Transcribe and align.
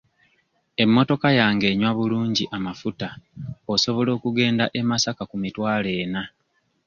Emmotoka 0.83 1.27
yange 1.39 1.65
enywa 1.73 1.91
bulungi 1.97 2.43
amafuta 2.57 3.07
osobola 3.73 4.09
okugenda 4.17 4.65
e 4.79 4.81
Masaka 4.89 5.23
ku 5.29 5.35
mitwalo 5.43 5.89
ena. 6.03 6.23